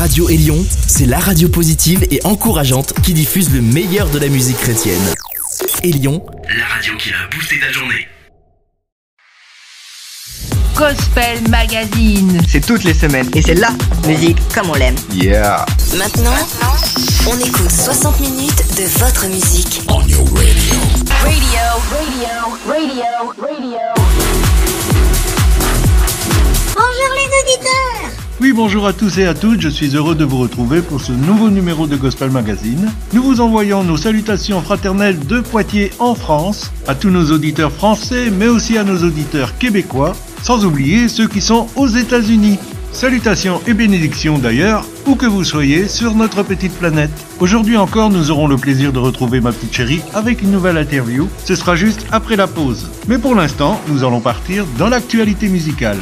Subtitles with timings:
[0.00, 4.56] Radio Élion, c'est la radio positive et encourageante qui diffuse le meilleur de la musique
[4.56, 4.98] chrétienne.
[5.82, 6.24] Élion,
[6.58, 8.08] la radio qui a boosté ta journée.
[10.74, 12.40] Gospel Magazine.
[12.48, 13.72] C'est toutes les semaines et c'est la
[14.06, 14.96] musique comme on l'aime.
[15.12, 15.66] Yeah.
[15.98, 16.48] Maintenant,
[17.28, 19.82] on écoute 60 minutes de votre musique.
[19.90, 20.76] On your radio.
[21.20, 21.60] Radio,
[21.90, 23.78] radio, radio, radio.
[26.74, 27.99] Bonjour les auditeurs
[28.40, 31.12] Oui, bonjour à tous et à toutes, je suis heureux de vous retrouver pour ce
[31.12, 32.90] nouveau numéro de Gospel Magazine.
[33.12, 38.30] Nous vous envoyons nos salutations fraternelles de Poitiers en France, à tous nos auditeurs français,
[38.30, 42.58] mais aussi à nos auditeurs québécois, sans oublier ceux qui sont aux États-Unis.
[42.92, 47.10] Salutations et bénédictions d'ailleurs, où que vous soyez sur notre petite planète.
[47.38, 51.28] Aujourd'hui encore, nous aurons le plaisir de retrouver ma petite chérie avec une nouvelle interview.
[51.44, 52.90] Ce sera juste après la pause.
[53.06, 55.98] Mais pour l'instant, nous allons partir dans l'actualité musicale.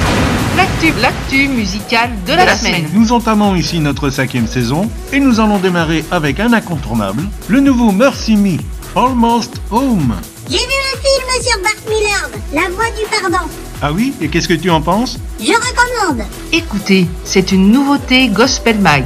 [0.57, 2.89] L'actu, l'actu musicale de la, semaine.
[2.93, 7.91] Nous entamons ici notre cinquième saison et nous allons démarrer avec un incontournable, le nouveau
[7.91, 8.57] Mercy Me,
[8.95, 10.15] Almost Home.
[10.49, 13.47] J'ai vu le film sur Bart Millard, La voix du pardon.
[13.81, 16.25] Ah oui Et qu'est-ce que tu en penses Je recommande.
[16.51, 19.05] Écoutez, c'est une nouveauté Gospel Mag.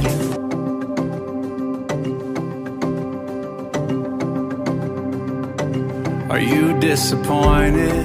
[6.30, 8.04] Are you disappointed?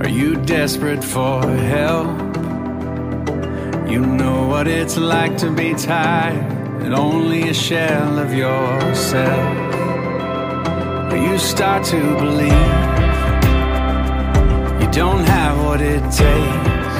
[0.00, 2.08] Are you desperate for help?
[3.90, 6.34] You know what it's like to be tired
[6.82, 9.56] and only a shell of yourself.
[11.12, 12.93] Or you start to believe
[14.94, 16.94] don't have what it takes.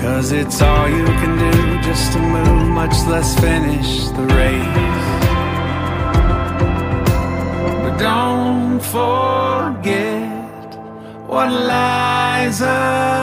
[0.00, 5.06] Cause it's all you can do just to move, much less finish the race.
[7.82, 10.26] But don't forget
[11.26, 13.15] what lies ahead.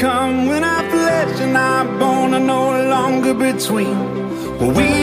[0.00, 0.46] Come.
[0.48, 3.98] When our flesh and our bone are no longer between
[4.74, 4.99] we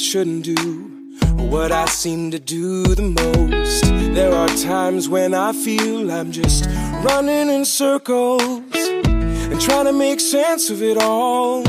[0.00, 0.90] shouldn't do,
[1.36, 3.84] what I seem to do the most.
[4.14, 6.64] There are times when I feel I'm just
[7.04, 11.62] running in circles and trying to make sense of it all.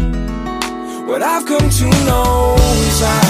[1.10, 2.56] What I've come to know
[2.88, 3.22] is I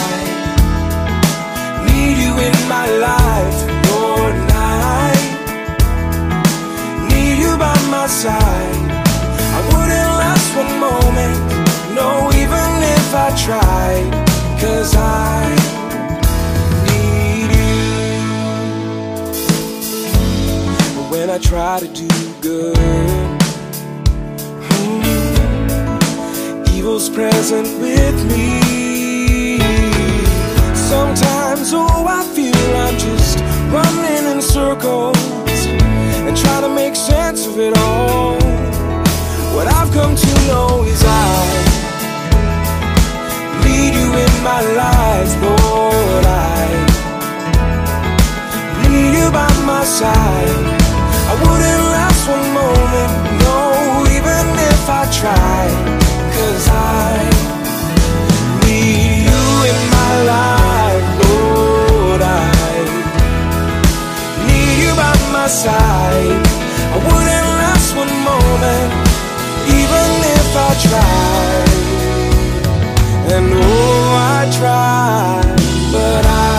[1.87, 3.59] need you in my life,
[3.89, 5.13] Lord, and I
[7.09, 8.91] need you by my side.
[9.57, 11.37] I wouldn't last one moment,
[11.95, 14.30] no, even if I tried,
[14.61, 15.49] cause I
[16.85, 17.81] need you.
[20.95, 22.07] But when I try to do
[22.41, 22.77] good,
[24.69, 29.57] hmm, evil's present with me.
[30.75, 32.55] Sometimes, oh, I feel
[32.85, 33.39] I'm just
[33.73, 35.17] running in circles
[36.27, 38.35] and trying to make sense of it all.
[39.55, 41.70] What I've come to know is I
[44.15, 46.25] in my life, Lord.
[46.25, 46.67] I
[48.89, 50.59] need you by my side.
[51.31, 53.11] I wouldn't last one moment,
[53.43, 53.55] no,
[54.17, 55.75] even if I tried,
[56.35, 57.11] cause I
[58.65, 62.21] need you in my life, Lord.
[62.21, 62.51] I
[64.47, 66.41] need you by my side.
[66.95, 68.89] I wouldn't last one moment,
[69.79, 71.70] even if I tried.
[73.33, 75.55] And oh, I tried,
[75.93, 76.51] but I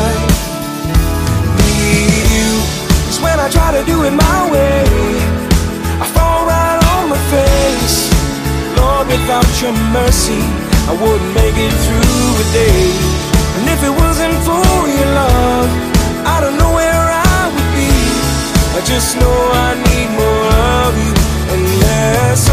[1.68, 2.22] need
[3.20, 4.82] when I try to do it my way,
[6.00, 8.08] I fall right on my face.
[8.76, 10.42] Lord, without your mercy,
[10.90, 12.82] I wouldn't make it through a day.
[13.56, 14.64] And if it wasn't for
[14.96, 15.68] your love,
[16.24, 17.04] I don't know where
[17.36, 17.92] I would be.
[18.76, 19.38] I just know
[19.68, 20.48] I need more
[20.80, 21.12] of you
[21.52, 22.51] and less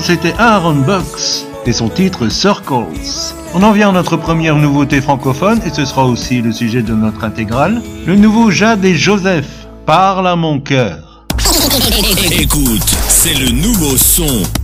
[0.00, 2.86] c'était Aaron Box et son titre Circles.
[3.54, 6.94] On en vient à notre première nouveauté francophone et ce sera aussi le sujet de
[6.94, 7.82] notre intégrale.
[8.06, 11.24] Le nouveau Jade et Joseph, Parle à mon cœur.
[12.30, 14.61] Écoute, c'est le nouveau son.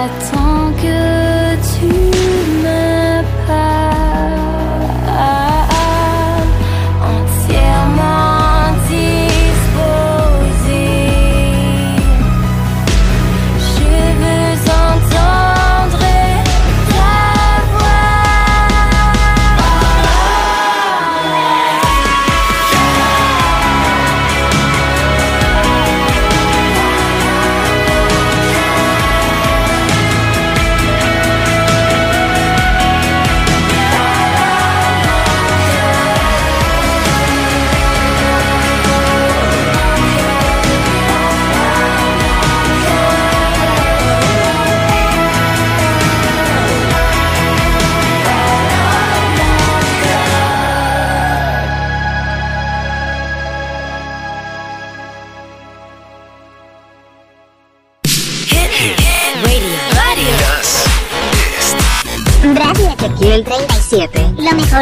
[0.00, 0.39] J'attends que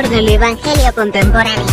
[0.07, 1.65] del evangelio contemporáneo.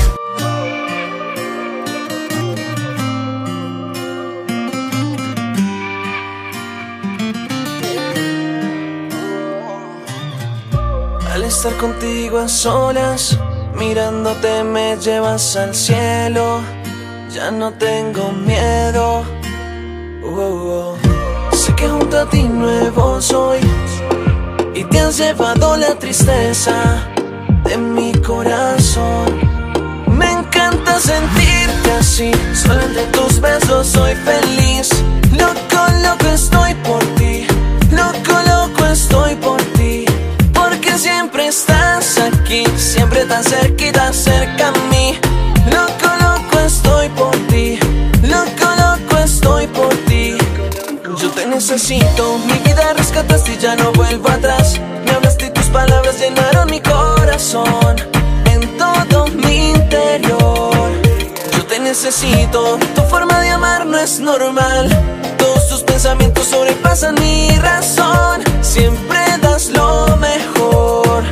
[11.31, 13.37] Al estar contigo a solas,
[13.75, 16.61] mirándote me llevas al cielo.
[17.31, 19.23] Ya no tengo miedo.
[20.23, 21.55] Uh, uh, uh.
[21.55, 23.59] Sé que junto a ti nuevo soy.
[24.73, 27.04] Y te has llevado la tristeza
[27.75, 29.25] de mi corazón.
[30.07, 32.31] Me encanta sentirte así.
[32.53, 34.89] Solo entre tus besos soy feliz.
[35.31, 37.45] Loco, loco estoy por ti.
[37.91, 40.05] Loco, loco estoy por ti.
[40.53, 42.63] Porque siempre estás aquí.
[42.77, 45.17] Siempre tan cerquita, cerca a mí.
[45.71, 47.77] Loco, loco estoy por ti.
[48.23, 50.37] Loco, loco estoy por ti.
[51.21, 54.64] Yo te necesito, mi vida rescataste y ya no vuelvo atrás.
[57.35, 60.89] En todo mi interior.
[61.51, 64.87] Yo te necesito, tu forma de amar no es normal.
[65.37, 68.41] Todos tus pensamientos sobrepasan mi razón.
[68.61, 71.25] Siempre das lo mejor.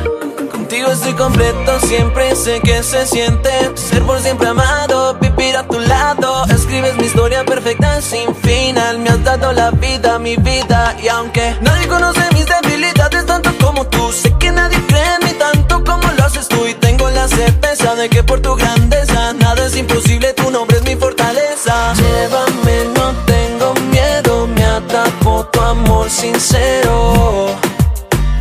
[0.52, 5.80] Contigo estoy completo, siempre sé que se siente ser por siempre amado, vivir a tu
[5.80, 6.44] lado.
[6.50, 8.98] Escribes mi historia perfecta sin final.
[8.98, 10.94] Me has dado la vida, mi vida.
[11.02, 14.43] Y aunque nadie conoce mis debilidades tanto como tú, sé que
[17.34, 20.32] certeza de que por tu grandeza nada es imposible.
[20.34, 21.92] Tu nombre es mi fortaleza.
[21.94, 24.46] Llévame, no tengo miedo.
[24.46, 27.56] Me atrapó tu amor sincero.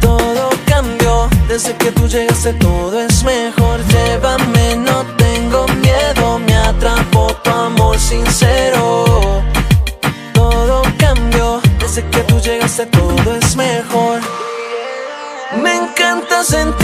[0.02, 3.80] Todo cambió desde que tú llegaste, todo es mejor.
[3.88, 6.40] Llévame, no tengo miedo.
[6.40, 9.44] Me atrapó tu amor sincero.
[10.34, 14.20] Todo cambió desde que tú llegaste, todo es mejor.
[15.62, 16.83] Me encanta sentirte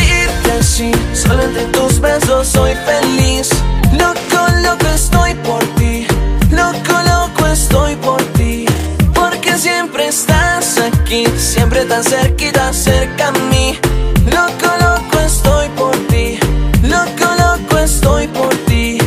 [0.79, 0.91] así.
[1.13, 3.50] Solo entre tus besos soy feliz.
[3.93, 6.07] Loco, loco estoy por ti.
[6.51, 8.65] Loco, loco estoy por ti.
[9.13, 11.25] Porque siempre estás aquí.
[11.38, 13.77] Siempre tan cerquita, cerca a mí.
[14.25, 16.39] Loco, loco estoy por ti.
[16.83, 18.98] Loco, loco estoy por ti.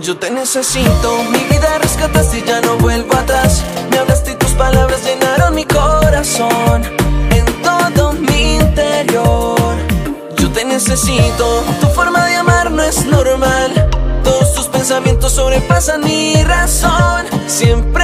[0.00, 3.62] Yo te necesito, mi vida rescataste y ya no vuelvo atrás.
[3.90, 7.03] Me hablaste y tus palabras llenaron mi corazón.
[10.74, 13.88] Necesito, tu forma de amar no es normal.
[14.24, 17.26] Todos tus pensamientos sobrepasan mi razón.
[17.46, 18.03] Siempre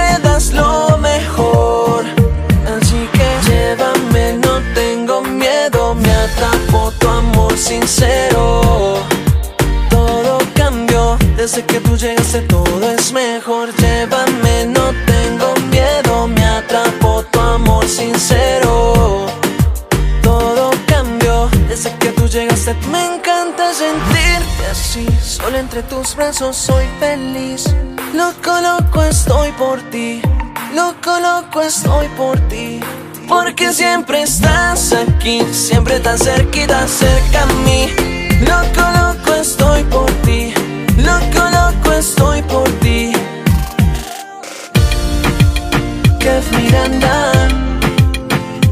[23.80, 25.06] sentirte así.
[25.22, 27.64] Solo entre tus brazos soy feliz.
[28.12, 30.20] Loco, loco estoy por ti.
[30.74, 32.80] Loco, loco estoy por ti.
[33.26, 35.40] Porque siempre estás aquí.
[35.52, 37.88] Siempre tan cerquita, cerca a mí.
[38.50, 40.52] Loco, loco estoy por ti.
[40.98, 43.12] Loco, loco estoy por ti.
[46.18, 47.32] Kev Miranda.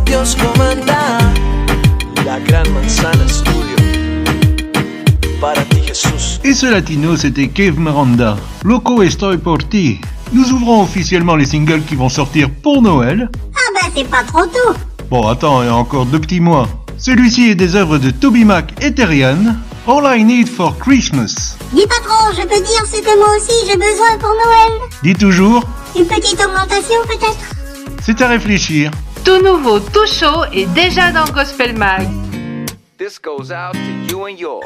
[0.04, 1.18] Dios comanda.
[2.26, 3.67] La gran manzana estudio.
[5.40, 6.40] Para ti, Jesús.
[6.44, 8.36] Et ce latino, c'était Cave Miranda.
[8.64, 10.00] Loco estoy por ti.
[10.32, 13.30] Nous ouvrons officiellement les singles qui vont sortir pour Noël.
[13.54, 14.74] Ah bah c'est pas trop tôt.
[15.10, 16.68] Bon, attends, il y a encore deux petits mois.
[16.98, 19.54] Celui-ci est des œuvres de Toby Mac et Terrian.
[19.86, 21.56] All I Need for Christmas.
[21.72, 24.90] Dis pas trop, je peux dire ce que moi aussi j'ai besoin pour Noël.
[25.02, 25.64] Dis toujours,
[25.96, 27.38] Une petite augmentation peut-être
[28.02, 28.90] c'est à réfléchir.
[29.24, 32.06] tout nouveau, tout chaud et déjà dans Gospel Mag.
[32.98, 34.64] This goes out to you and yours.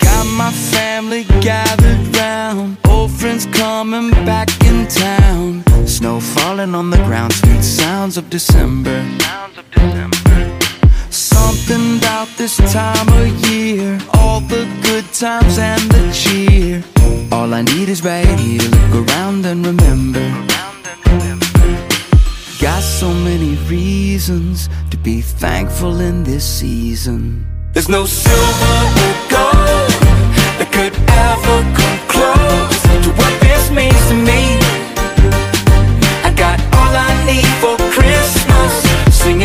[0.00, 5.64] Got my family gathered round, old friends coming back in town.
[5.86, 9.04] Snow falling on the ground, sweet sounds of December.
[11.10, 16.82] Something about this time of year, all the good times and the cheer.
[17.32, 20.26] All I need is right here, look around and remember.
[22.60, 27.46] Got so many reasons to be thankful in this season.
[27.72, 28.76] There's no silver
[29.06, 29.69] or gold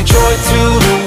[0.05, 1.04] joy to the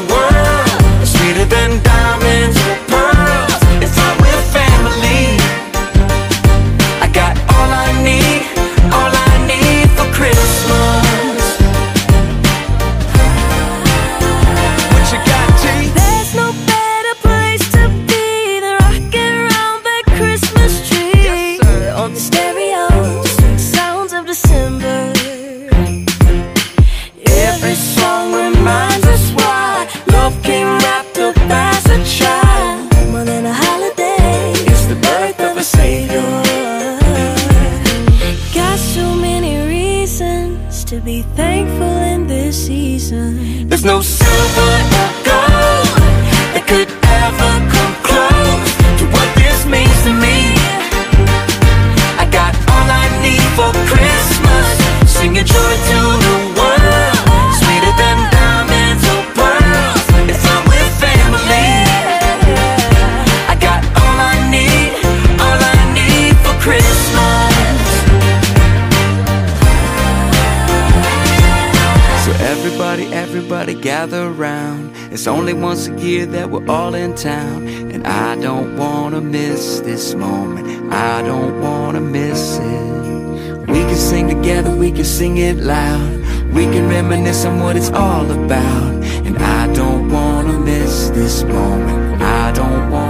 [75.99, 77.67] year that we're all in town.
[77.93, 80.93] And I don't wanna miss this moment.
[80.93, 83.69] I don't wanna miss it.
[83.69, 86.19] We can sing together, we can sing it loud.
[86.55, 88.95] We can reminisce on what it's all about.
[89.27, 92.23] And I don't wanna miss this moment.
[92.23, 93.08] I don't wanna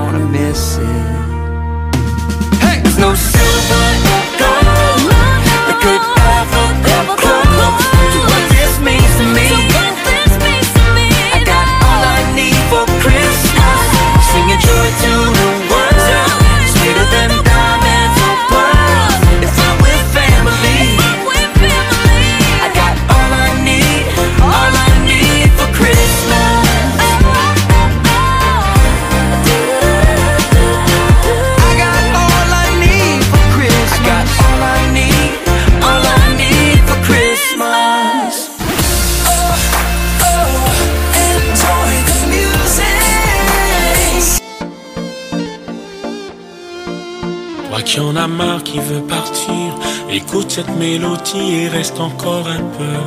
[51.98, 52.98] encore un peu.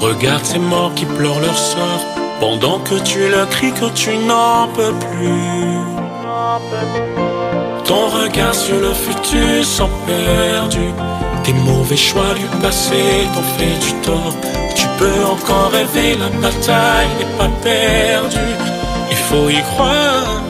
[0.00, 2.04] Regarde ces morts qui pleurent leur sort,
[2.40, 5.78] pendant que tu leur cries que tu n'en peux plus.
[7.84, 10.92] Ton regard sur le futur sont perdus.
[11.44, 13.02] Tes mauvais choix du passé
[13.34, 14.34] t'ont fait du tort.
[14.76, 18.54] Tu peux encore rêver, la bataille n'est pas perdue.
[19.10, 20.42] Il faut y croire,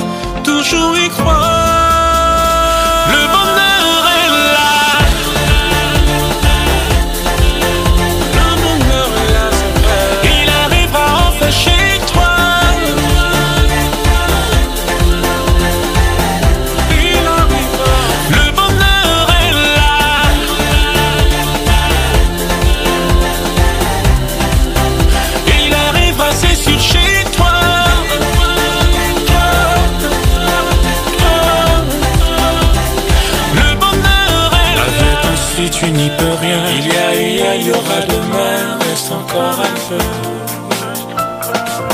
[35.59, 36.61] ainsi, tu n'y peux rien.
[36.79, 38.79] Il y a, il y a, il y aura demain.
[38.91, 40.05] Reste encore un peu.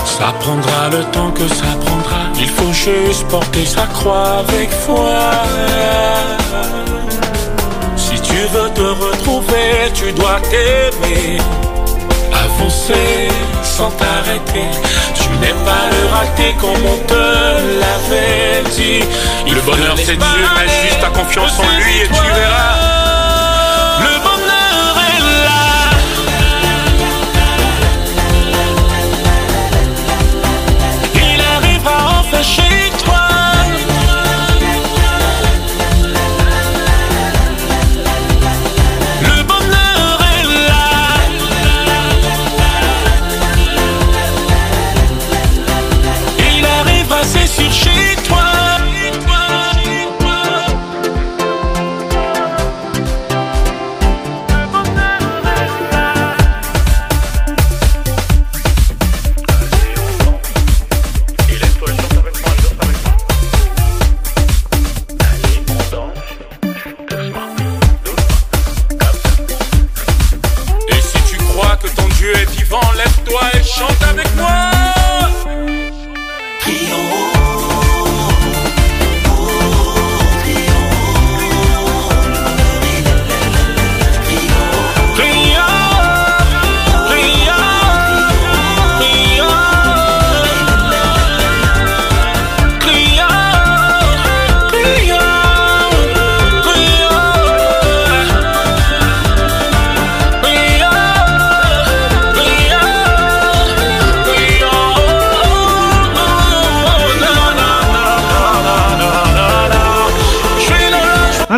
[0.04, 2.20] Ça prendra le temps que ça prendra.
[2.38, 5.20] Il faut juste porter sa croix avec foi.
[7.96, 11.38] Si tu veux te retrouver, tu dois t'aimer.
[12.32, 13.28] Avancer
[13.62, 14.68] sans t'arrêter.
[15.14, 17.24] Tu n'es pas le raté comme on te
[17.80, 19.04] l'avait dit.
[19.50, 23.03] Le bonheur c'est Dieu, mets juste ta confiance en lui et tu verras.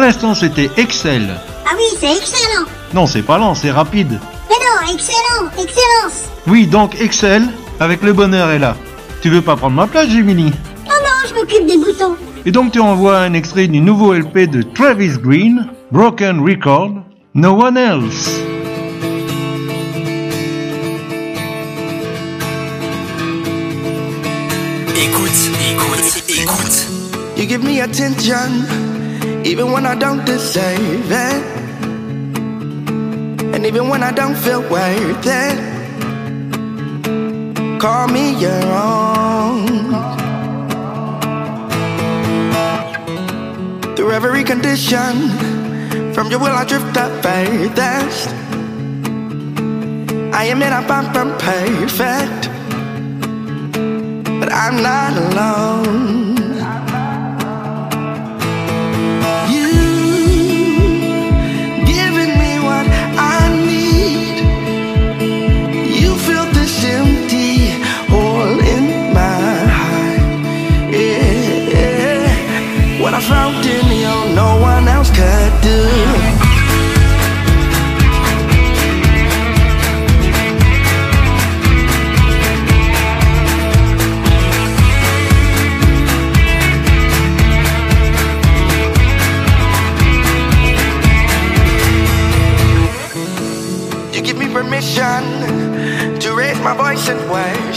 [0.06, 1.34] L'instant, c'était Excel.
[1.66, 2.66] Ah oui, c'est excellent.
[2.94, 4.20] Non, c'est pas lent, c'est rapide.
[4.48, 6.30] Mais non, excellent, excellence.
[6.46, 7.48] Oui, donc Excel,
[7.80, 8.76] avec le bonheur est là.
[9.20, 10.44] Tu veux pas prendre ma place, Gemini?
[10.44, 12.14] Non, non, je m'occupe des boutons.
[12.44, 16.92] Et donc tu envoies un extrait du nouveau LP de Travis Green, Broken Record,
[17.34, 18.30] No One Else.
[24.94, 26.86] Écoute, écoute, écoute.
[27.36, 28.64] You give me attention,
[29.46, 31.42] even when I don't deserve it.
[33.54, 35.58] And even when I don't feel worth it.
[37.80, 39.66] Call me your own.
[43.94, 45.30] Through every condition,
[46.12, 48.28] from your will I drift up furthest.
[50.34, 50.86] I admit I'm
[51.38, 52.50] perfect,
[54.40, 56.25] but I'm not alone.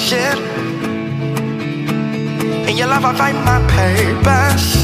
[0.10, 0.39] Worship.
[2.67, 4.79] In your love, I find my purpose.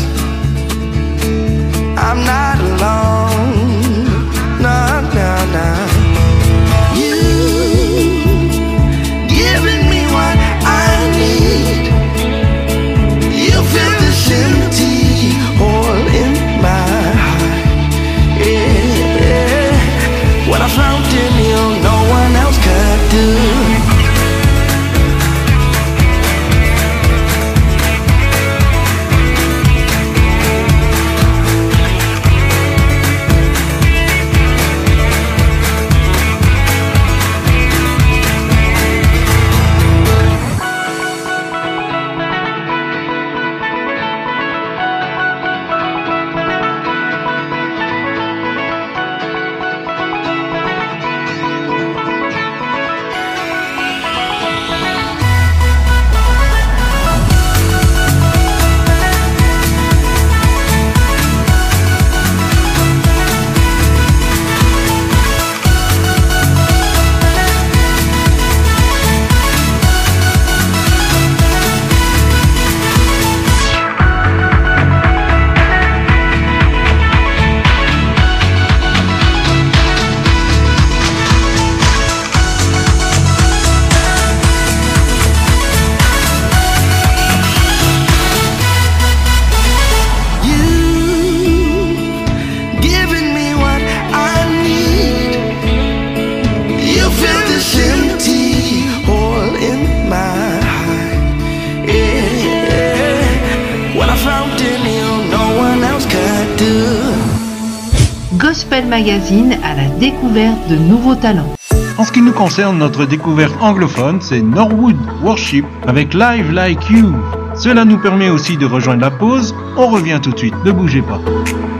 [110.70, 111.54] De nouveaux talents.
[111.98, 117.14] En ce qui nous concerne, notre découverte anglophone, c'est Norwood Worship avec Live Like You.
[117.56, 119.56] Cela nous permet aussi de rejoindre la pause.
[119.78, 121.22] On revient tout de suite, ne bougez pas.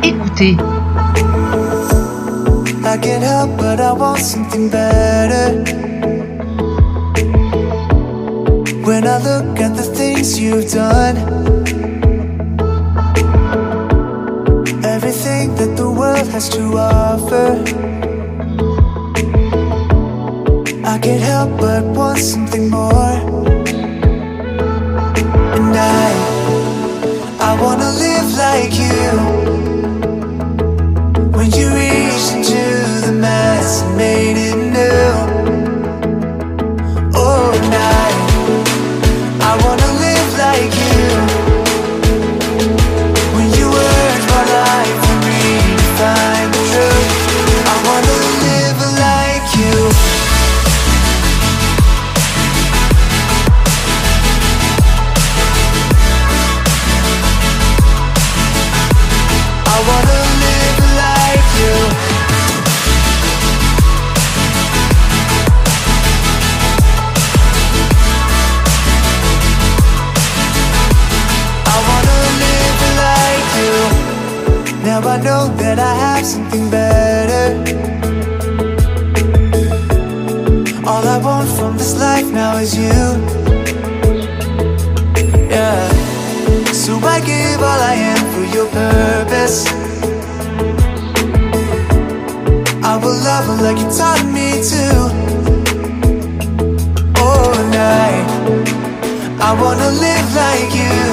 [0.04, 0.58] Écoutez,
[2.86, 5.64] I can't help but I want something better.
[8.86, 11.18] When I look at the things you've done,
[14.84, 17.85] everything that the world has to offer,
[21.06, 23.14] Can't help but want something more.
[25.56, 26.08] And I,
[27.48, 29.06] I wanna live like you.
[31.38, 32.64] When you reached into
[33.06, 34.45] the mass and made it
[89.46, 89.66] purpose.
[92.84, 94.86] I will love her like you taught me to.
[97.18, 98.10] Oh, and I,
[99.42, 101.05] I wanna live like you.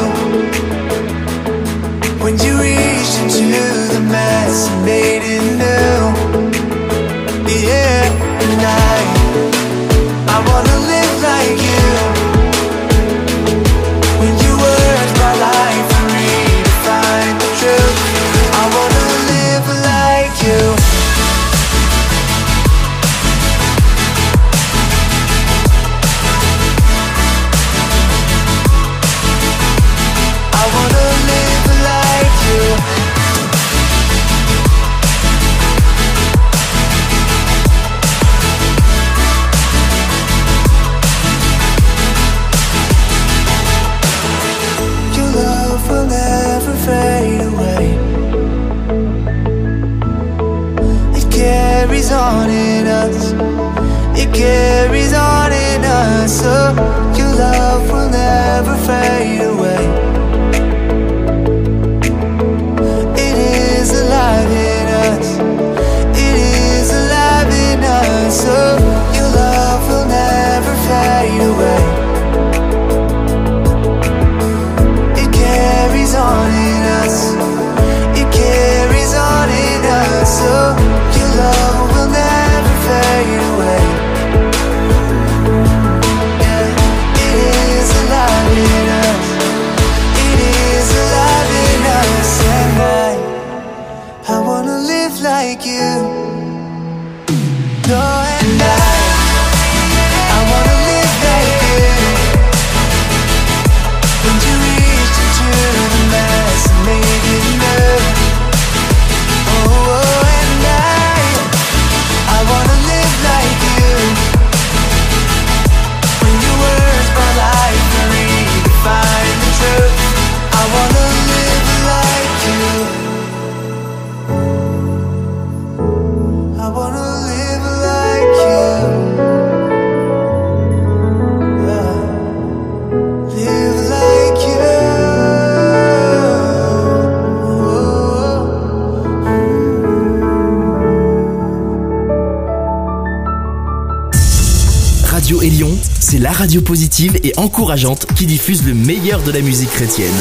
[146.53, 150.13] Radio positive et encourageante qui diffuse le meilleur de la musique chrétienne.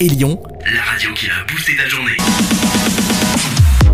[0.00, 0.38] Élion,
[0.70, 2.18] La radio qui a boosté ta journée.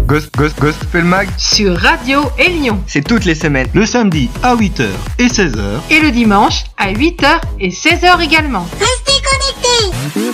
[0.05, 2.83] Ghost, Ghost, Gospel Mag Sur Radio Élion.
[2.89, 3.69] C'est toutes les semaines.
[3.75, 4.89] Le samedi à 8h
[5.21, 5.63] et 16h.
[5.91, 8.67] Et le dimanche à 8h et 16h également.
[8.81, 10.33] Restez connectés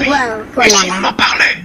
[0.00, 0.16] Wow,
[0.54, 0.76] voilà.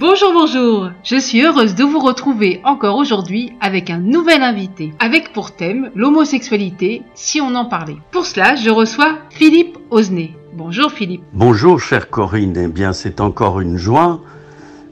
[0.04, 0.90] Bonjour, bonjour.
[1.04, 5.92] Je suis heureuse de vous retrouver encore aujourd'hui avec un nouvel invité, avec pour thème
[5.94, 7.98] l'homosexualité, si on en parlait.
[8.10, 10.32] Pour cela, je reçois Philippe Osnay.
[10.54, 11.22] Bonjour Philippe.
[11.32, 14.20] Bonjour chère Corinne, eh bien c'est encore une joie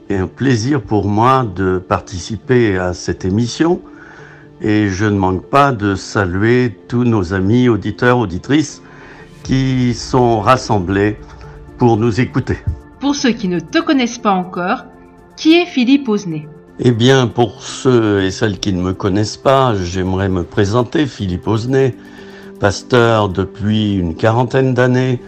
[0.09, 3.81] et un plaisir pour moi de participer à cette émission
[4.61, 8.81] et je ne manque pas de saluer tous nos amis auditeurs, auditrices
[9.43, 11.17] qui sont rassemblés
[11.77, 12.59] pour nous écouter.
[13.01, 14.85] Pour ceux qui ne te connaissent pas encore,
[15.41, 16.47] qui est Philippe Osnay
[16.79, 21.47] Eh bien, pour ceux et celles qui ne me connaissent pas, j'aimerais me présenter, Philippe
[21.47, 21.95] Osnay.
[22.59, 25.19] pasteur depuis une quarantaine d'années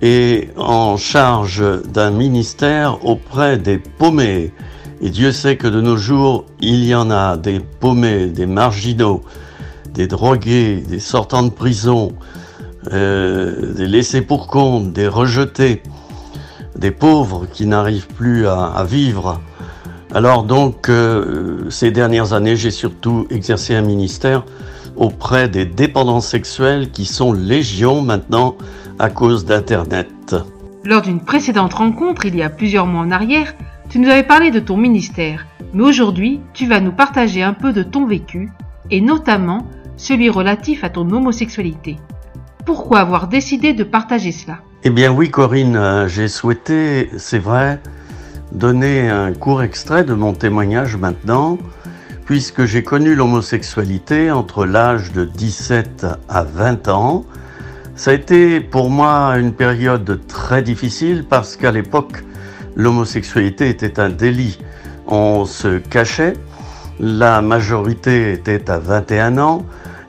[0.00, 1.60] et en charge
[1.92, 4.52] d'un ministère auprès des paumés.
[5.00, 9.22] Et Dieu sait que de nos jours, il y en a des paumés, des marginaux,
[9.92, 12.12] des drogués, des sortants de prison,
[12.92, 15.82] euh, des laissés pour compte, des rejetés,
[16.76, 19.40] des pauvres qui n'arrivent plus à, à, vivre.
[20.14, 24.44] Alors donc, euh, ces dernières années, j'ai surtout exercé un ministère
[24.96, 28.56] auprès des dépendants sexuels qui sont légion maintenant
[28.98, 30.34] à cause d'Internet.
[30.84, 33.54] Lors d'une précédente rencontre, il y a plusieurs mois en arrière,
[33.90, 37.72] tu nous avais parlé de ton ministère, mais aujourd'hui, tu vas nous partager un peu
[37.72, 38.50] de ton vécu,
[38.90, 39.66] et notamment
[39.96, 41.96] celui relatif à ton homosexualité.
[42.64, 44.58] Pourquoi avoir décidé de partager cela?
[44.84, 47.80] Eh bien oui Corinne, euh, j'ai souhaité, c'est vrai,
[48.52, 51.58] donner un court extrait de mon témoignage maintenant,
[52.24, 57.24] puisque j'ai connu l'homosexualité entre l'âge de 17 à 20 ans.
[57.94, 62.24] Ça a été pour moi une période très difficile parce qu'à l'époque,
[62.76, 64.58] l'homosexualité était un délit.
[65.06, 66.34] On se cachait,
[67.00, 69.64] la majorité était à 21 ans,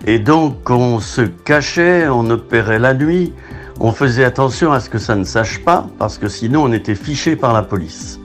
[0.05, 3.33] et donc on se cachait, on opérait la nuit,
[3.79, 6.95] on faisait attention à ce que ça ne sache pas, parce que sinon on était
[6.95, 8.18] fiché par la police.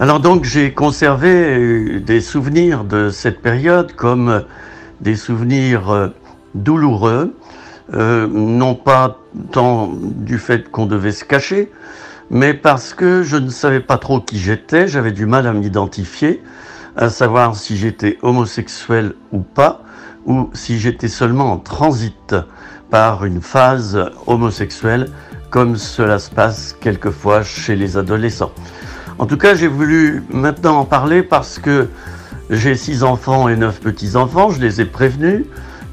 [0.00, 4.44] Alors donc j'ai conservé des souvenirs de cette période comme
[5.02, 6.10] des souvenirs
[6.54, 7.36] douloureux,
[7.92, 9.18] euh, non pas
[9.52, 11.70] tant du fait qu'on devait se cacher,
[12.30, 16.42] mais parce que je ne savais pas trop qui j'étais, j'avais du mal à m'identifier,
[16.96, 19.82] à savoir si j'étais homosexuel ou pas,
[20.24, 22.34] ou si j'étais seulement en transit
[22.88, 25.10] par une phase homosexuelle,
[25.50, 28.52] comme cela se passe quelquefois chez les adolescents.
[29.20, 31.88] En tout cas, j'ai voulu maintenant en parler parce que
[32.48, 35.44] j'ai six enfants et neuf petits-enfants, je les ai prévenus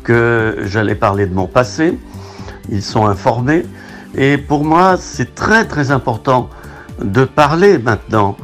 [0.06, 2.00] que j'allais parler de mon passé,
[2.70, 3.66] ils sont informés,
[4.16, 6.50] et pour moi, c'est très très important
[7.04, 8.38] de parler maintenant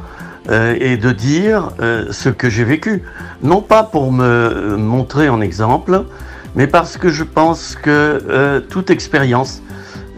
[0.50, 3.04] euh, et de dire euh, ce que j'ai vécu.
[3.41, 6.04] Non pas pour me montrer en exemple,
[6.56, 9.62] mais parce que je pense que euh, toute expérience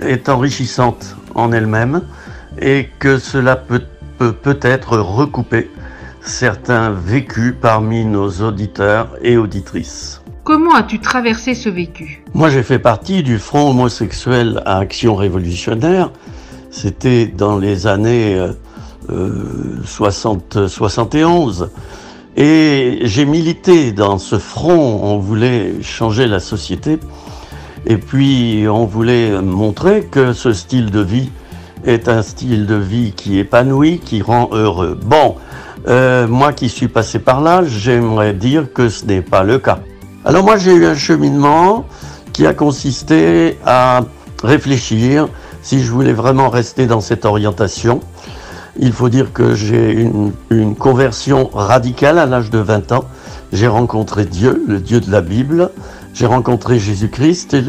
[0.02, 2.02] est enrichissante en elle-même
[2.60, 3.84] et que cela peut
[4.18, 5.70] peut peut-être recouper
[6.22, 10.22] certains vécus parmi nos auditeurs et auditrices.
[10.44, 12.24] Comment as-tu traversé ce vécu?
[12.34, 16.12] Moi j'ai fait partie du Front homosexuel à action révolutionnaire.
[16.70, 18.38] C'était dans les années
[19.10, 21.70] euh, 60, 71.
[22.38, 27.00] Et j'ai milité dans ce front, on voulait changer la société.
[27.86, 31.30] Et puis on voulait montrer que ce style de vie
[31.86, 34.98] est un style de vie qui épanouit, qui rend heureux.
[35.04, 35.36] Bon,
[35.88, 39.80] euh, moi qui suis passé par là, j'aimerais dire que ce n'est pas le cas.
[40.24, 41.86] Alors moi j'ai eu un cheminement
[42.34, 44.02] qui a consisté à
[44.44, 45.28] réfléchir
[45.62, 48.00] si je voulais vraiment rester dans cette orientation.
[48.78, 53.06] Il faut dire que j'ai une, une conversion radicale à l'âge de 20 ans.
[53.54, 55.70] J'ai rencontré Dieu, le Dieu de la Bible.
[56.16, 57.62] J'ai rencontré Jésus-Christ et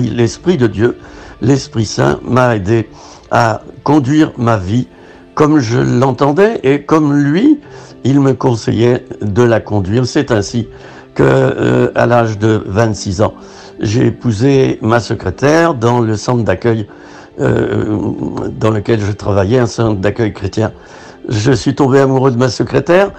[0.00, 0.98] l'Esprit de Dieu,
[1.40, 2.90] l'Esprit Saint m'a aidé
[3.32, 4.86] à conduire ma vie
[5.34, 7.58] comme je l'entendais et comme lui,
[8.04, 10.06] il me conseillait de la conduire.
[10.06, 10.68] C'est ainsi
[11.14, 13.34] que, euh, à l'âge de 26 ans,
[13.80, 16.86] j'ai épousé ma secrétaire dans le centre d'accueil
[17.40, 17.98] euh,
[18.60, 20.72] dans lequel je travaillais, un centre d'accueil chrétien.
[21.28, 23.12] Je suis tombé amoureux de ma secrétaire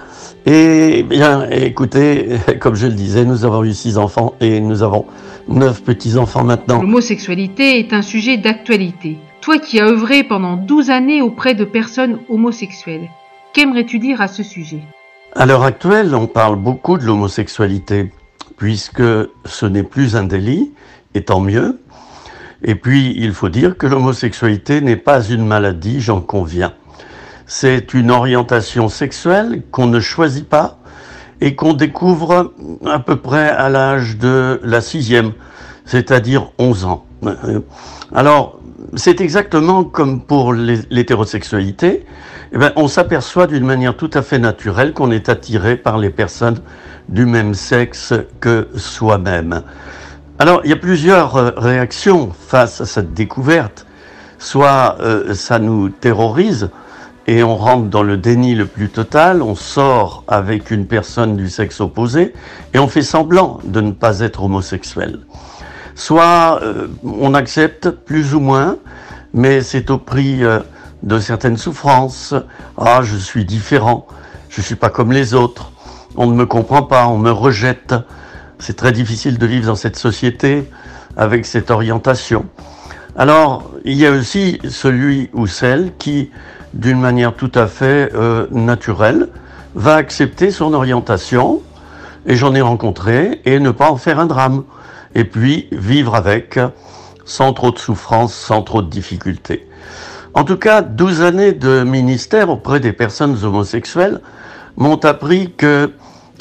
[0.46, 5.06] et bien, écoutez, comme je le disais, nous avons eu six enfants et nous avons
[5.48, 6.80] neuf petits-enfants maintenant.
[6.80, 9.18] L'homosexualité est un sujet d'actualité.
[9.44, 13.10] Toi qui as œuvré pendant 12 années auprès de personnes homosexuelles,
[13.52, 14.80] qu'aimerais-tu dire à ce sujet?
[15.34, 18.10] À l'heure actuelle, on parle beaucoup de l'homosexualité,
[18.56, 19.02] puisque
[19.44, 20.72] ce n'est plus un délit,
[21.12, 21.78] et tant mieux.
[22.62, 26.72] Et puis, il faut dire que l'homosexualité n'est pas une maladie, j'en conviens.
[27.46, 30.78] C'est une orientation sexuelle qu'on ne choisit pas
[31.42, 32.54] et qu'on découvre
[32.86, 35.32] à peu près à l'âge de la sixième,
[35.84, 37.04] c'est-à-dire 11 ans.
[38.14, 38.58] Alors,
[38.96, 42.04] c'est exactement comme pour l'hétérosexualité.
[42.52, 46.10] Eh bien, on s'aperçoit d'une manière tout à fait naturelle qu'on est attiré par les
[46.10, 46.60] personnes
[47.08, 49.62] du même sexe que soi-même.
[50.38, 53.86] Alors, il y a plusieurs euh, réactions face à cette découverte.
[54.38, 56.70] Soit euh, ça nous terrorise
[57.26, 61.48] et on rentre dans le déni le plus total, on sort avec une personne du
[61.48, 62.34] sexe opposé
[62.74, 65.20] et on fait semblant de ne pas être homosexuel
[65.94, 68.76] soit euh, on accepte plus ou moins,
[69.32, 70.60] mais c'est au prix euh,
[71.02, 72.34] de certaines souffrances.
[72.76, 74.06] Ah, je suis différent,
[74.48, 75.72] je suis pas comme les autres,
[76.16, 77.94] on ne me comprend pas, on me rejette.
[78.58, 80.68] C'est très difficile de vivre dans cette société.
[81.16, 82.46] avec cette orientation.
[83.16, 86.30] Alors, il y a aussi celui ou celle qui,
[86.72, 89.28] d'une manière tout à fait euh, naturelle,
[89.74, 91.60] va accepter son orientation,
[92.26, 94.64] et j'en ai rencontré, et ne pas en faire un drame,
[95.14, 96.58] et puis vivre avec,
[97.24, 99.66] sans trop de souffrance, sans trop de difficultés.
[100.34, 104.20] En tout cas, 12 années de ministère auprès des personnes homosexuelles
[104.76, 105.92] m'ont appris que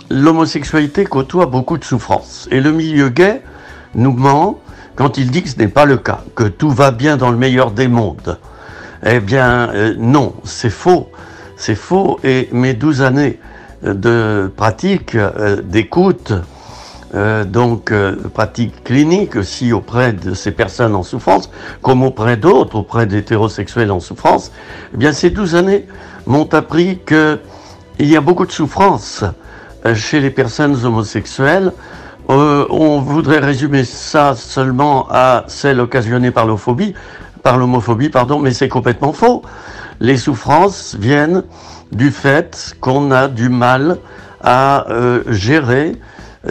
[0.10, 2.48] l'homosexualité côtoie beaucoup de souffrances.
[2.52, 3.42] Et le milieu gay
[3.94, 4.60] nous ment
[4.96, 7.38] quand il dit que ce n'est pas le cas, que tout va bien dans le
[7.38, 8.38] meilleur des mondes.
[9.06, 11.10] Eh bien, euh, non, c'est faux.
[11.58, 12.20] C'est faux.
[12.24, 13.40] Et mes 12 années
[13.84, 16.34] de pratique, euh, d'écoute,
[17.16, 21.50] euh, donc euh, pratique clinique aussi auprès de ces personnes en souffrance,
[21.82, 24.52] comme auprès d'autres, auprès d'hétérosexuels en souffrance,
[24.94, 25.88] eh bien ces 12 années
[26.26, 27.40] m'ont appris que
[28.00, 29.24] il y a beaucoup de souffrance
[29.86, 31.72] euh, chez les personnes homosexuelles.
[32.30, 36.94] Euh, on voudrait résumer ça seulement à celle occasionnée par l'homophobie,
[37.44, 39.44] par l'homophobie, pardon, mais c'est complètement faux.
[40.00, 41.44] Les souffrances viennent
[41.92, 43.98] du fait qu'on a du mal
[44.42, 45.98] à euh, gérer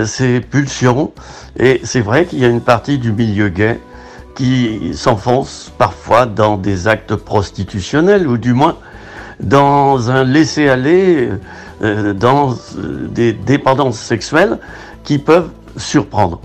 [0.04, 1.12] ces pulsions.
[1.58, 3.78] Et c'est vrai qu'il y a une partie du milieu gay
[4.34, 8.78] qui s'enfonce parfois dans des actes prostitutionnels ou du moins
[9.40, 11.30] dans un laisser-aller,
[11.82, 12.56] euh, dans
[13.10, 14.58] des dépendances sexuelles
[15.04, 16.40] qui peuvent surprendre.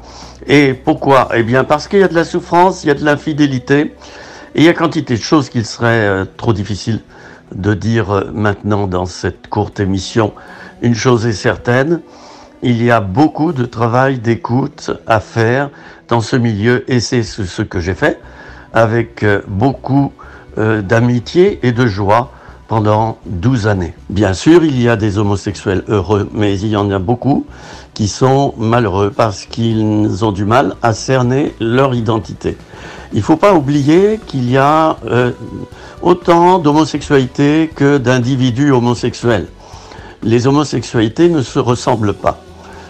[0.48, 1.30] Et pourquoi?
[1.36, 3.96] Eh bien parce qu'il y a de la souffrance, il y a de l'infidélité,
[4.56, 7.02] et il y a quantité de choses qu'il serait euh, trop difficile
[7.54, 10.34] de dire euh, maintenant dans cette courte émission.
[10.82, 12.02] Une chose est certaine,
[12.62, 15.70] il y a beaucoup de travail d'écoute à faire
[16.08, 18.20] dans ce milieu et c'est ce que j'ai fait
[18.74, 20.12] avec euh, beaucoup
[20.58, 22.32] euh, d'amitié et de joie
[22.68, 23.94] pendant 12 années.
[24.10, 27.46] Bien sûr, il y a des homosexuels heureux, mais il y en a beaucoup
[27.94, 32.58] qui sont malheureux parce qu'ils ont du mal à cerner leur identité.
[33.14, 35.32] Il ne faut pas oublier qu'il y a euh,
[36.02, 39.48] autant d'homosexualité que d'individus homosexuels.
[40.24, 42.42] Les homosexualités ne se ressemblent pas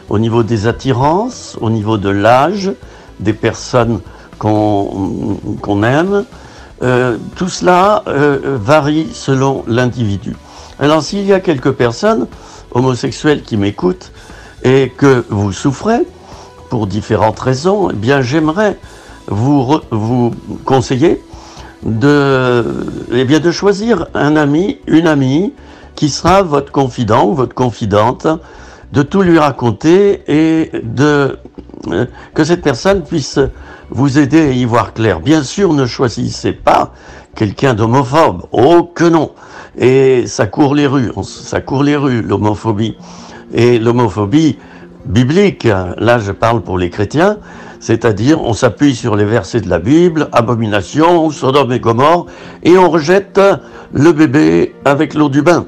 [0.10, 2.72] au niveau des attirances, au niveau de l'âge
[3.20, 4.00] des personnes
[4.40, 6.26] qu'on aime.
[6.84, 10.36] Euh, tout cela euh, varie selon l'individu.
[10.80, 12.28] Alors s'il y a quelques personnes
[12.72, 14.12] homosexuelles qui m'écoutent
[14.64, 16.06] et que vous souffrez
[16.70, 18.78] pour différentes raisons, eh bien j'aimerais
[19.28, 20.32] vous, vous
[20.66, 21.24] conseiller
[21.84, 22.64] de,
[23.12, 25.54] eh bien de choisir un ami, une amie
[25.96, 28.28] qui sera votre confident ou votre confidente
[28.92, 31.38] de tout lui raconter et de
[31.88, 33.40] euh, que cette personne puisse
[33.90, 35.20] vous aider à y voir clair.
[35.20, 36.94] Bien sûr, ne choisissez pas
[37.36, 38.44] quelqu'un d'homophobe.
[38.52, 39.32] Oh que non.
[39.78, 42.98] Et ça court les rues, ça court les rues, l'homophobie.
[43.54, 44.58] Et l'homophobie
[45.06, 47.38] biblique, là je parle pour les chrétiens,
[47.80, 52.26] c'est-à-dire on s'appuie sur les versets de la Bible, abomination, Sodome et Gomorre,
[52.64, 53.40] et on rejette
[53.94, 55.66] le bébé avec l'eau du bain.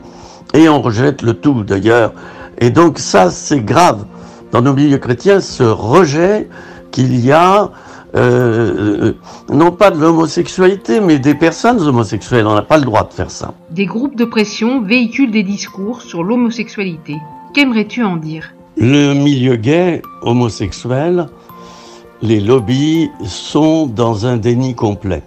[0.53, 2.13] Et on rejette le tout d'ailleurs.
[2.59, 4.05] Et donc ça, c'est grave
[4.51, 6.49] dans nos milieux chrétiens, ce rejet
[6.91, 7.69] qu'il y a,
[8.15, 9.13] euh,
[9.51, 12.47] non pas de l'homosexualité, mais des personnes homosexuelles.
[12.47, 13.53] On n'a pas le droit de faire ça.
[13.69, 17.17] Des groupes de pression véhiculent des discours sur l'homosexualité.
[17.53, 18.51] Qu'aimerais-tu en dire?
[18.77, 21.27] Le milieu gay homosexuel,
[22.21, 25.23] les lobbies sont dans un déni complet.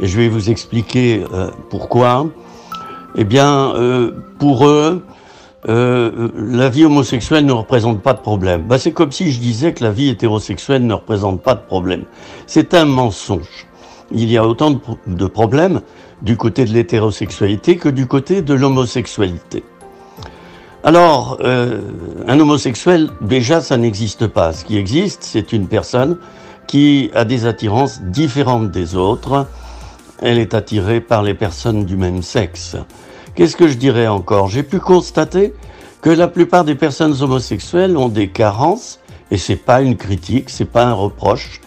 [0.00, 2.26] Et je vais vous expliquer euh, pourquoi.
[3.16, 5.04] Eh bien, euh, pour eux,
[5.66, 8.64] euh, la vie homosexuelle ne représente pas de problème.
[8.64, 12.04] Bah, c'est comme si je disais que la vie hétérosexuelle ne représente pas de problème.
[12.46, 13.66] C'est un mensonge.
[14.12, 15.80] Il y a autant de, problèmes
[16.20, 19.64] du côté de l'hétérosexualité que du côté de l'homosexualité.
[20.82, 21.80] Alors, euh,
[22.28, 24.52] un homosexuel, déjà, ça n'existe pas.
[24.52, 26.18] Ce qui existe, c'est une personne
[26.66, 29.46] qui a des attirances différentes des autres.
[30.20, 32.76] Elle est attirée par les personnes du même sexe.
[33.34, 34.48] Qu'est-ce que je dirais encore?
[34.48, 35.54] J'ai pu constater
[36.00, 39.00] que la plupart des personnes homosexuelles ont des carences,
[39.32, 41.60] et c'est pas une critique, c'est pas un reproche,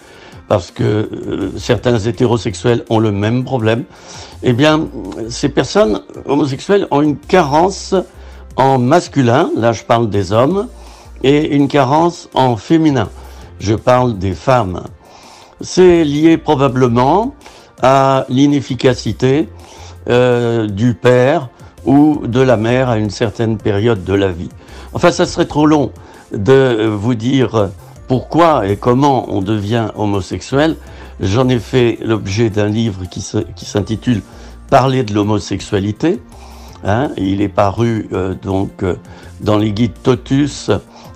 [0.48, 3.84] parce que euh, certains hétérosexuels ont le même problème.
[4.44, 4.88] Eh bien,
[5.28, 7.94] ces personnes homosexuelles ont une carence
[8.56, 10.70] en masculin, là je parle des hommes,
[11.22, 13.10] et une carence en féminin,
[13.60, 14.84] je parle des femmes.
[15.60, 17.36] C'est lié probablement
[17.82, 19.50] à l'inefficacité
[20.08, 21.50] euh, du père
[21.88, 24.50] ou de la mère à une certaine période de la vie.
[24.94, 25.92] Enfin, ça serait trop long
[26.32, 27.70] de vous dire
[28.08, 30.76] pourquoi et comment on devient homosexuel.
[31.20, 34.22] J'en ai fait l'objet d'un livre qui s'intitule
[34.70, 36.20] Parler de l'homosexualité.
[36.84, 38.96] Hein, il est paru euh, donc euh,
[39.40, 40.70] dans les guides Totus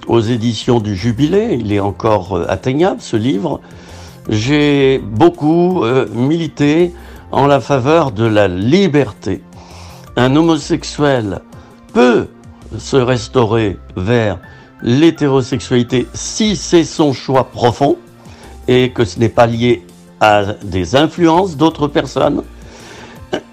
[0.08, 1.58] aux éditions du Jubilé.
[1.60, 3.60] Il est encore euh, atteignable ce livre.
[4.30, 6.94] j'ai beaucoup milité
[7.32, 9.42] en la faveur de la liberté.
[10.18, 11.40] Un homosexuel
[11.94, 12.28] peut
[12.78, 14.40] se restaurer vers
[14.82, 17.98] l'hétérosexualité si c'est son choix profond
[18.68, 19.86] et que ce n'est pas lié
[20.20, 22.44] à des influences d'autres personnes.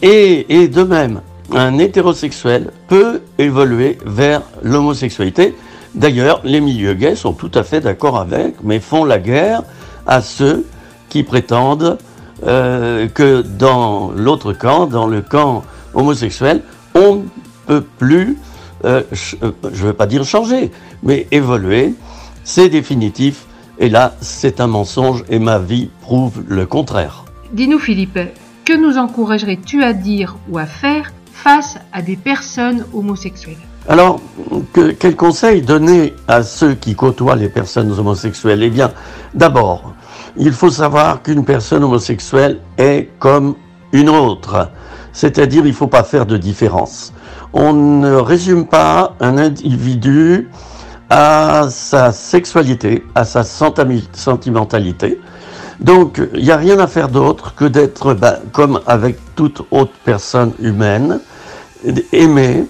[0.03, 1.21] Et, de même,
[1.55, 5.55] un hétérosexuel peut évoluer vers l'homosexualité.
[5.95, 9.63] D'ailleurs, les milieux gays sont tout à fait d'accord avec, mais font la guerre
[10.07, 10.67] à ceux
[11.09, 11.99] qui prétendent
[12.47, 15.65] euh, que dans l'autre camp, dans le camp
[15.95, 16.63] homosexuel,
[16.95, 17.23] on ne
[17.67, 18.37] peut plus,
[18.85, 19.03] euh,
[19.43, 20.71] euh, je ne veux pas dire changer,
[21.03, 21.95] mais évoluer.
[22.45, 23.45] C'est définitif.
[23.79, 27.25] Et là, c'est un mensonge et ma vie prouve le contraire.
[27.53, 28.19] Dis-nous Philippe,
[28.65, 33.57] que nous encouragerais-tu à dire ou à faire face à des personnes homosexuelles?
[33.89, 34.21] Alors,
[34.73, 38.63] que, quel conseil donner à ceux qui côtoient les personnes homosexuelles?
[38.63, 38.91] Eh bien,
[39.33, 39.95] d'abord,
[40.37, 43.55] il faut savoir qu'une personne homosexuelle est comme
[43.93, 44.71] une autre.
[45.19, 47.13] C'est-à-dire, il ne faut pas faire de différence.
[47.53, 50.49] On ne résume pas un individu
[51.11, 55.21] à sa sexualité, à sa sentimentalité.
[55.81, 59.91] Donc, il n'y a rien à faire d'autre que d'être, ben, comme avec toute autre
[60.05, 61.19] personne humaine,
[62.13, 62.67] aimer,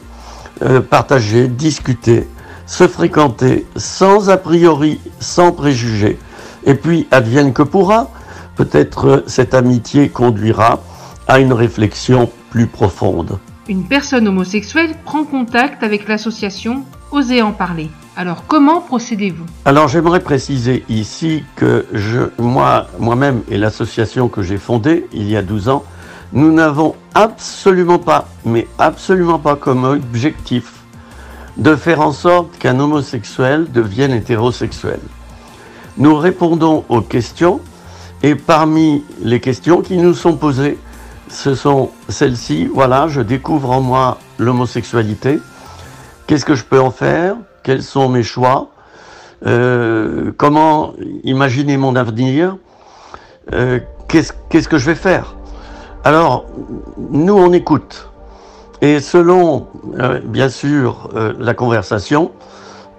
[0.63, 2.27] euh, partager, discuter,
[2.65, 6.19] se fréquenter sans a priori, sans préjugés.
[6.65, 8.09] Et puis, advienne que pourra,
[8.57, 10.81] peut-être cette amitié conduira
[11.27, 13.39] à une réflexion plus profonde.
[13.69, 17.91] Une personne homosexuelle prend contact avec l'association Osez en parler.
[18.17, 19.45] Alors comment procédez-vous?
[19.65, 25.37] Alors j'aimerais préciser ici que je, moi, moi-même et l'association que j'ai fondée il y
[25.37, 25.85] a 12 ans,
[26.33, 30.73] nous n'avons absolument pas, mais absolument pas comme objectif
[31.57, 35.01] de faire en sorte qu'un homosexuel devienne hétérosexuel.
[35.97, 37.61] Nous répondons aux questions
[38.23, 40.79] et parmi les questions qui nous sont posées,
[41.31, 42.67] ce sont celles-ci.
[42.67, 45.41] Voilà, je découvre en moi l'homosexualité.
[46.27, 47.37] Qu'est-ce que je peux en faire?
[47.63, 48.69] Quels sont mes choix?
[49.47, 52.57] Euh, Comment imaginer mon avenir?
[53.53, 55.35] Euh, Qu'est-ce que je vais faire?
[56.05, 56.47] Alors,
[57.11, 58.11] nous, on écoute.
[58.81, 59.67] Et selon,
[59.99, 62.31] euh, bien sûr, la conversation,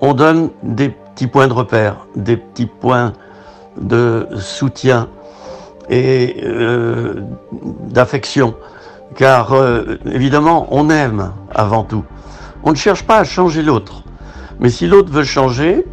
[0.02, 3.14] on donne des petits points de repère, des petits points
[3.80, 5.08] de soutien
[5.90, 7.22] et euh,
[7.90, 8.56] d'affection.
[9.16, 12.04] Car euh, évidemment, on aime avant tout.
[12.64, 14.04] On ne cherche pas à changer l'autre.
[14.60, 15.86] Mais si l'autre veut changer,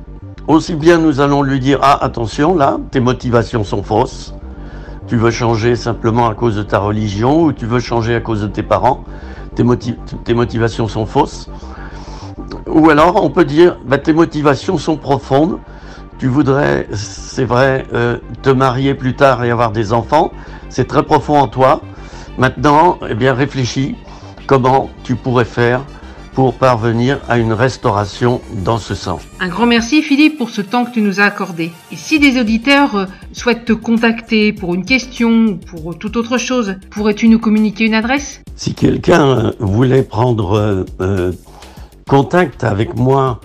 [0.49, 4.35] aussi bien nous allons lui dire Ah, attention, là, tes motivations sont fausses.
[5.07, 8.43] Tu veux changer simplement à cause de ta religion ou tu veux changer à cause
[8.43, 9.05] de tes parents.
[9.55, 9.65] Tes,
[10.25, 11.49] tes motivations sont fausses.
[12.67, 15.59] Ou alors, on peut dire bah, Tes motivations sont profondes.
[16.19, 20.33] Tu voudrais, c'est vrai, euh, te marier plus tard et avoir des enfants.
[20.71, 21.83] C'est très profond en toi.
[22.39, 23.97] Maintenant, eh bien, réfléchis
[24.47, 25.83] comment tu pourrais faire
[26.37, 29.23] pour parvenir à une restauration dans ce sens.
[29.41, 31.73] Un grand merci Philippe pour ce temps que tu nous as accordé.
[31.91, 36.37] Et si des auditeurs euh, souhaitent te contacter pour une question ou pour toute autre
[36.37, 38.43] chose, pourrais-tu nous communiquer une adresse?
[38.55, 41.33] Si quelqu'un euh, voulait prendre euh,
[42.07, 43.41] contact avec moi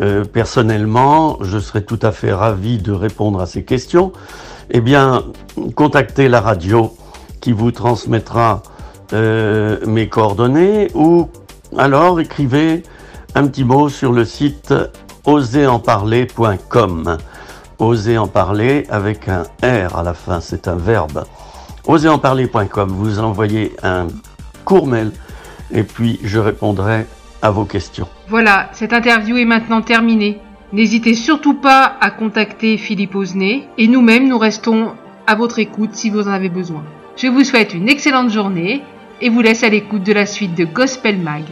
[0.00, 4.12] euh, personnellement, je serais tout à fait ravi de répondre à ces questions.
[4.70, 5.24] Eh bien,
[5.74, 6.94] contactez la radio
[7.40, 8.62] qui vous transmettra
[9.12, 11.28] euh, mes coordonnées ou
[11.76, 12.82] alors écrivez
[13.34, 14.74] un petit mot sur le site
[15.24, 17.18] oserenparler.com.
[17.78, 21.24] Oser en parler avec un R à la fin, c'est un verbe.
[21.86, 24.08] Oserenparler.com, vous envoyez un
[24.64, 25.12] court mail
[25.72, 27.06] et puis je répondrai
[28.28, 30.40] Voilà, cette interview est maintenant terminée.
[30.72, 34.92] N'hésitez surtout pas à contacter Philippe Osnay et nous-mêmes nous restons
[35.26, 36.84] à votre écoute si vous en avez besoin.
[37.16, 38.82] Je vous souhaite une excellente journée
[39.20, 41.44] et vous laisse à l'écoute de la suite de Gospel Mag.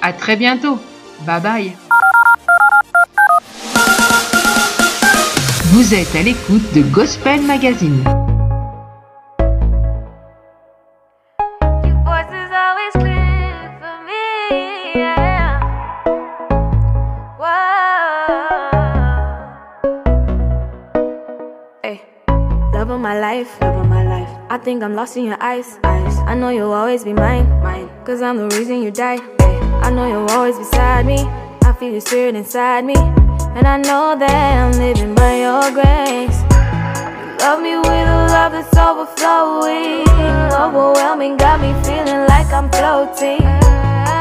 [0.00, 0.78] À très bientôt.
[1.26, 1.72] Bye bye.
[5.72, 8.02] Vous êtes à l'écoute de Gospel Magazine.
[23.32, 24.28] Life, love of my life.
[24.50, 26.16] I think I'm lost in your eyes, eyes.
[26.30, 27.88] I know you'll always be mine, mine.
[28.04, 29.22] Cause I'm the reason you died.
[29.86, 31.20] I know you'll always be beside me.
[31.68, 32.96] I feel your spirit inside me.
[33.56, 36.38] And I know that I'm living by your grace.
[37.20, 40.04] You love me with a love that's overflowing.
[40.64, 43.46] Overwhelming, got me feeling like I'm floating.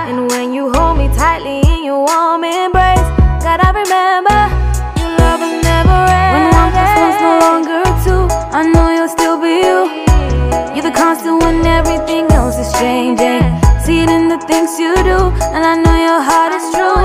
[0.08, 3.10] And when you hold me tightly in your warm embrace,
[3.44, 4.61] God, I remember
[11.62, 13.44] when everything else is changing.
[13.86, 15.20] See it in the things you do,
[15.54, 17.02] and I know your heart is true.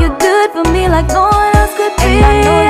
[0.00, 2.63] You're good for me like no one else could be.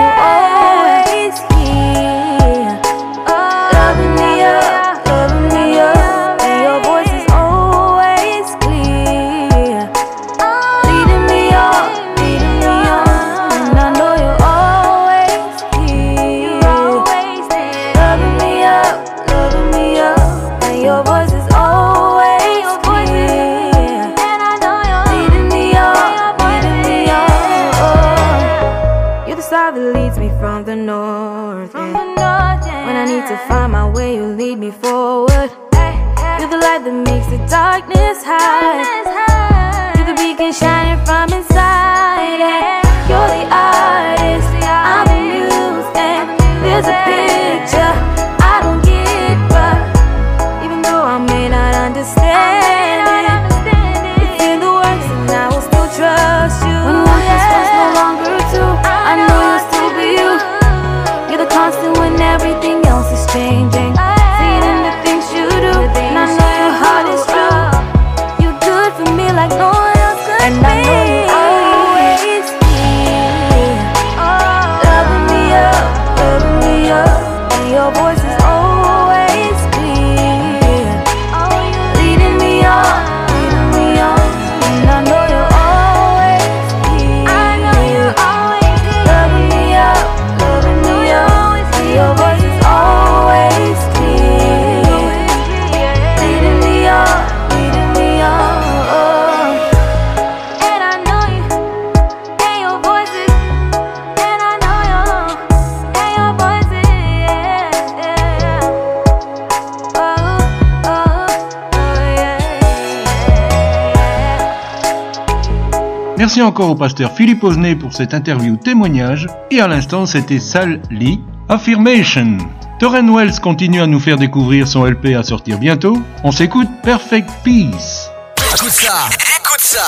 [116.35, 119.28] Merci encore au pasteur Philippe Osnay pour cette interview témoignage.
[119.53, 122.39] Et à l'instant, c'était Sal Lee, Affirmation.
[122.80, 125.97] Torren Wells continue à nous faire découvrir son LP à sortir bientôt.
[126.24, 128.11] On s'écoute Perfect Peace.
[128.53, 129.85] Écoute ça, écoute ça.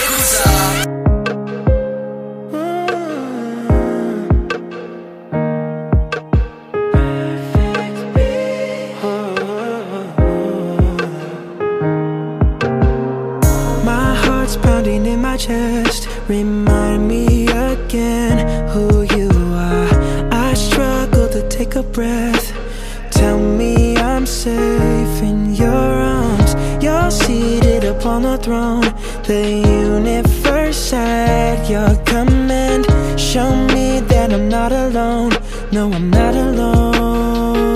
[0.00, 0.95] Écoute ça.
[21.96, 22.52] Breath.
[23.10, 25.88] Tell me I'm safe in your
[26.18, 26.54] arms.
[26.84, 28.88] You're seated upon a throne.
[29.30, 29.44] The
[29.86, 32.84] universe at your command.
[33.18, 35.32] Show me that I'm not alone.
[35.72, 37.72] No, I'm not alone.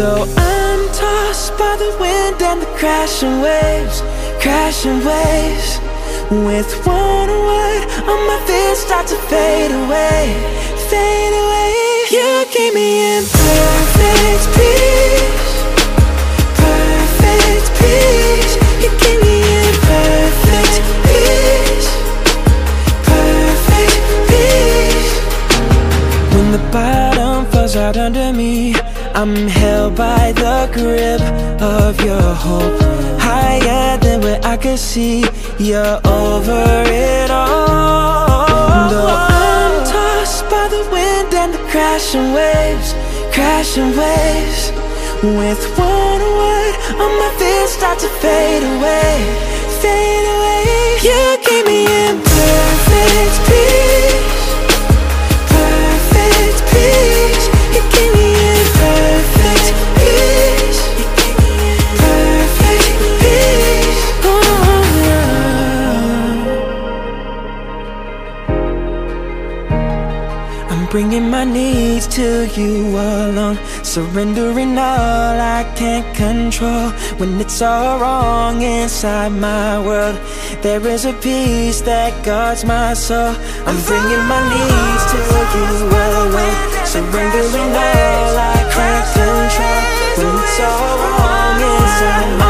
[0.00, 0.24] Though
[0.54, 4.00] I'm tossed by the wind and the crashing waves,
[4.40, 5.70] crashing waves.
[6.48, 7.82] With one word
[8.12, 10.22] on my fears start to fade away,
[10.88, 11.45] fade away.
[12.56, 15.52] Keep me in perfect peace,
[16.56, 18.52] perfect peace.
[18.82, 21.88] You keep me in perfect peace,
[23.04, 23.94] perfect
[24.30, 25.12] peace.
[26.34, 28.74] When the bottom falls out under me,
[29.14, 31.20] I'm held by the grip
[31.60, 32.80] of your hope.
[33.20, 35.26] Higher than where I can see,
[35.58, 39.35] you're over it all.
[41.70, 42.94] Crashing waves,
[43.32, 44.72] crashing waves.
[45.22, 49.14] With one word, all my fears start to fade away,
[49.80, 50.98] fade away.
[51.08, 53.95] You keep me in perfect peace.
[70.96, 73.58] Bringing my needs to you alone.
[73.82, 76.88] Surrendering all I can't control.
[77.18, 80.16] When it's all wrong inside my world,
[80.62, 83.34] there is a peace that guards my soul.
[83.68, 85.18] I'm bringing my needs to
[85.56, 85.68] you
[86.06, 86.56] alone.
[86.94, 89.80] Surrendering all I can't control.
[90.16, 92.45] When it's all wrong inside my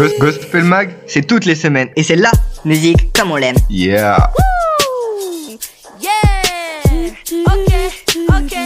[0.00, 1.90] Ghost, Gospel Mag, c'est toutes les semaines.
[1.94, 2.32] Et c'est la
[2.64, 3.56] musique comme on l'aime.
[3.68, 4.30] Yeah.
[6.00, 6.10] Yeah.
[7.44, 7.68] Ok,
[8.30, 8.56] ok.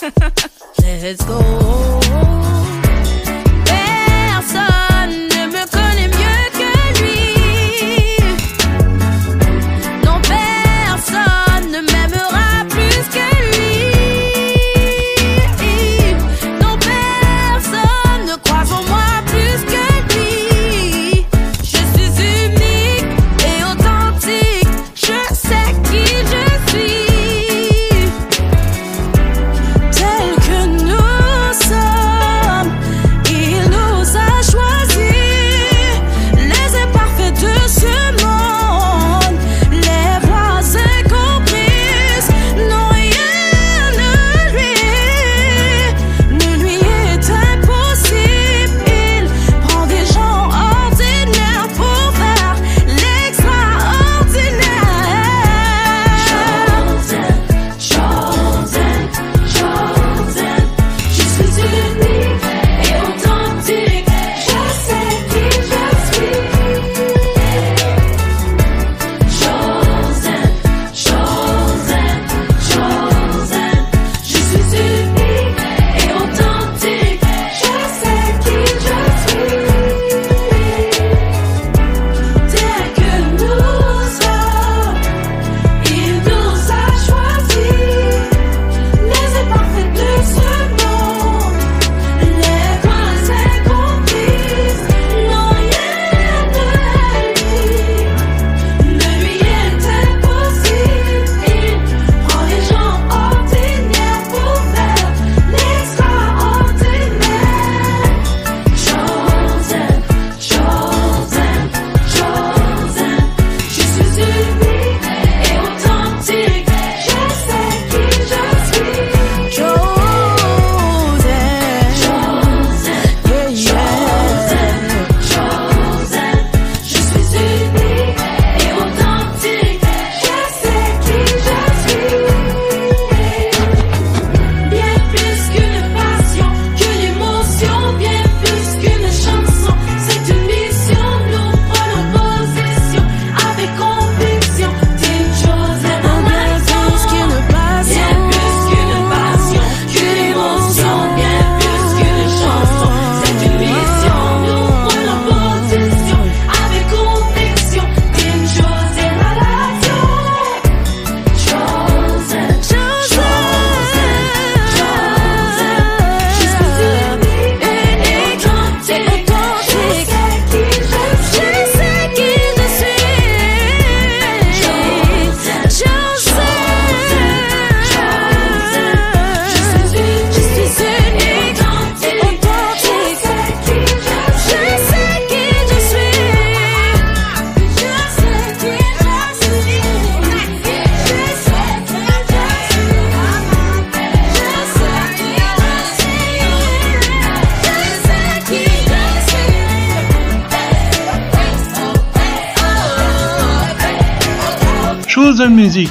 [1.02, 1.95] Let's go.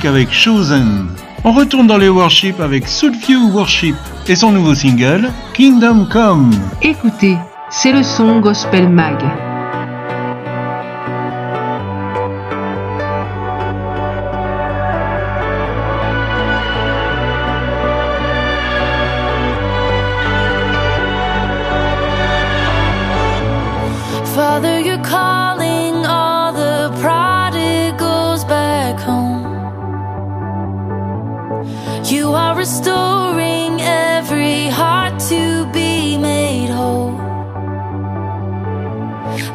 [0.05, 1.07] avec Chosen.
[1.43, 3.95] On retourne dans les Worship avec Soulfew Worship
[4.25, 6.51] et son nouveau single Kingdom Come.
[6.81, 7.37] Écoutez,
[7.69, 9.21] c'est le son Gospel Mag.
[32.07, 37.17] You are restoring every heart to be made whole.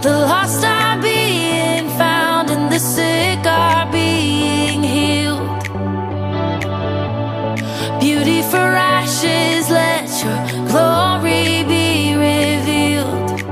[0.03, 5.63] The lost are being found, and the sick are being healed.
[8.01, 13.43] Beauty for ashes, let your glory be revealed.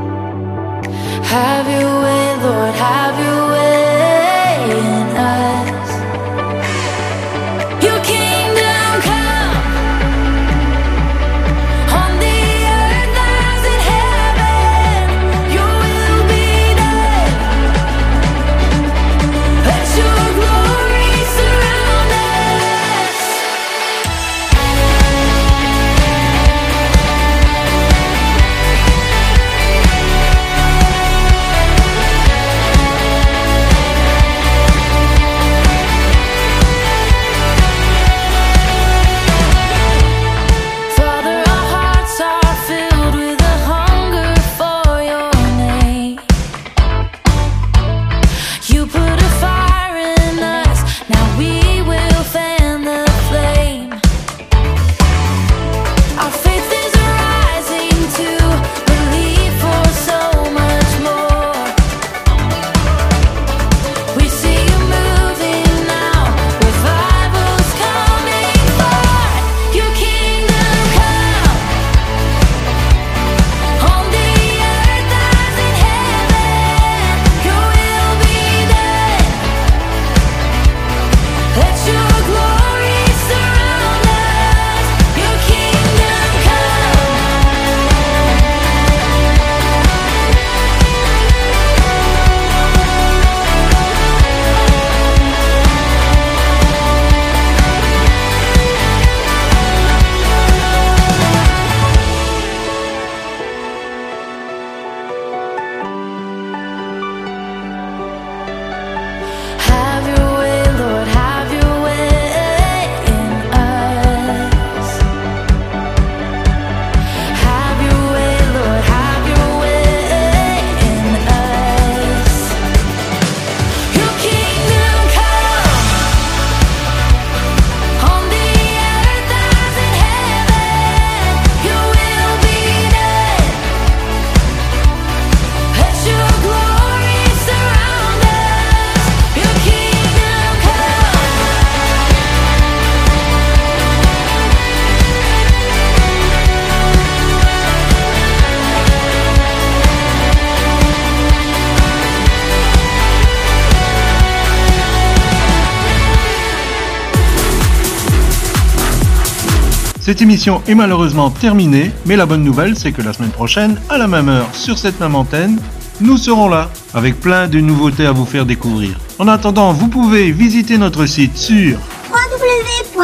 [160.08, 163.98] Cette émission est malheureusement terminée, mais la bonne nouvelle, c'est que la semaine prochaine, à
[163.98, 165.60] la même heure, sur cette même antenne,
[166.00, 168.98] nous serons là, avec plein de nouveautés à vous faire découvrir.
[169.18, 171.78] En attendant, vous pouvez visiter notre site sur
[172.08, 172.96] www.mpg.be.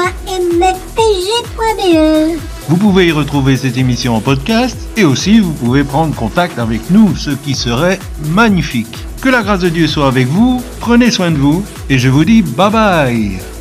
[2.71, 6.89] Vous pouvez y retrouver cette émission en podcast et aussi vous pouvez prendre contact avec
[6.91, 7.99] nous, ce qui serait
[8.31, 8.97] magnifique.
[9.21, 12.25] Que la grâce de Dieu soit avec vous, prenez soin de vous et je vous
[12.25, 13.54] dis bye bye.